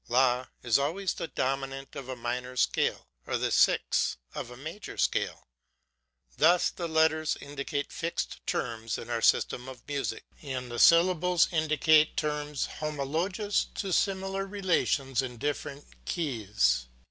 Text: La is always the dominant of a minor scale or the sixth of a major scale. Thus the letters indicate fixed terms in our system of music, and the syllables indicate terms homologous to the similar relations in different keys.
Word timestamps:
La 0.07 0.47
is 0.63 0.79
always 0.79 1.13
the 1.13 1.27
dominant 1.27 1.95
of 1.95 2.09
a 2.09 2.15
minor 2.15 2.57
scale 2.57 3.07
or 3.27 3.37
the 3.37 3.51
sixth 3.51 4.17
of 4.33 4.49
a 4.49 4.57
major 4.57 4.97
scale. 4.97 5.47
Thus 6.37 6.71
the 6.71 6.87
letters 6.87 7.37
indicate 7.39 7.91
fixed 7.91 8.41
terms 8.47 8.97
in 8.97 9.11
our 9.11 9.21
system 9.21 9.69
of 9.69 9.87
music, 9.87 10.23
and 10.41 10.71
the 10.71 10.79
syllables 10.79 11.49
indicate 11.53 12.17
terms 12.17 12.65
homologous 12.79 13.65
to 13.75 13.85
the 13.89 13.93
similar 13.93 14.47
relations 14.47 15.21
in 15.21 15.37
different 15.37 15.85
keys. 16.05 16.87